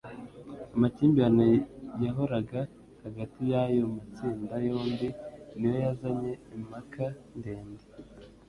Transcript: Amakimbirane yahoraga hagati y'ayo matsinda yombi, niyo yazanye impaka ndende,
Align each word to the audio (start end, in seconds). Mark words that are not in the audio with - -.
Amakimbirane 0.75 1.49
yahoraga 2.05 2.59
hagati 3.03 3.39
y'ayo 3.51 3.83
matsinda 3.95 4.55
yombi, 4.67 5.07
niyo 5.57 5.77
yazanye 5.85 6.31
impaka 6.57 7.05
ndende, 7.37 7.83